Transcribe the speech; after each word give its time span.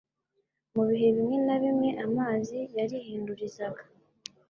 Mu 0.75 0.83
bihe 0.89 1.07
bimwe 1.15 1.37
na 1.45 1.55
bimwe 1.63 1.89
amazi 2.05 2.59
yarihindurizaga, 2.77 3.83